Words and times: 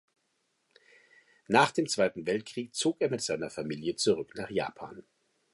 Nach 1.47 1.69
dem 1.69 1.87
Zweiten 1.87 2.25
Weltkrieg 2.25 2.73
zog 2.73 2.99
er 3.01 3.11
mit 3.11 3.21
seiner 3.21 3.51
Familie 3.51 3.97
zurück 3.97 4.33
nach 4.35 4.49
Japan. 4.49 5.03